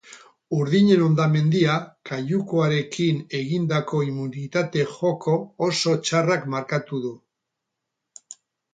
[0.59, 1.75] Urdinen hondamendia
[2.11, 5.39] kaiukoarekin egindako immunitate-joko
[5.71, 7.17] oso txarrak markatu du.